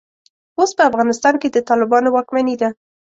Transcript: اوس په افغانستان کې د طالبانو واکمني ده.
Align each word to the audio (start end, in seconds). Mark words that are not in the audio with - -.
اوس 0.59 0.71
په 0.77 0.83
افغانستان 0.89 1.33
کې 1.41 1.47
د 1.51 1.57
طالبانو 1.69 2.07
واکمني 2.15 2.55
ده. 2.61 2.69